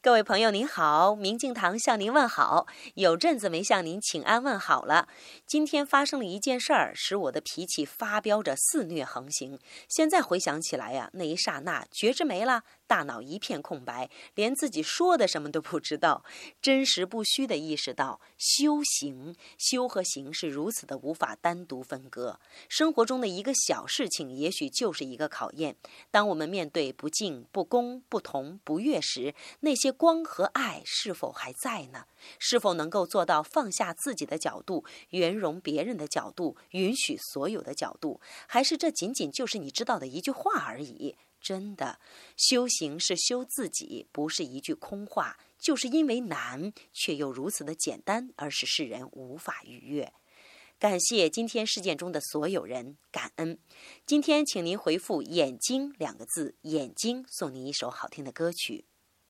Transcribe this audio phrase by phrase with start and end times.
[0.00, 2.68] 各位朋友您好，明镜堂向您问好。
[2.94, 5.08] 有阵子没向您请安问好了。
[5.44, 9.58] 今天发生了一件事儿，使我的脾气发飙着肆虐横行。
[9.88, 16.22] 现在回想起来呀，那一刹那觉知没了，大脑一片空白，连自己说的什么都不知道。
[16.62, 22.38] 真实不虚的意识到，修行修和行是如此的无法单独分割。
[22.68, 25.74] 生活中的一个小事情，也许就是一个考验。
[26.12, 32.06] 当我们面对不敬、不公、不同、不悦时，那些光和爱是否还在呢？
[32.38, 38.20] 是否能够做到放下自己的角度，圆融别人的角度，允许所有的角度？
[38.46, 41.16] 还是这仅仅就是你知道的一句话而已？
[41.40, 42.00] 真的，
[42.36, 45.38] 修行是修自己，不是一句空话。
[45.58, 50.12] 就是因为难，却又如此的简单，而使世人无法逾越。
[50.78, 53.58] 感谢今天事件中的所有人，感恩。
[54.06, 58.84] 今天，请您回复“眼睛”两个字，眼睛送您一首好听的歌曲。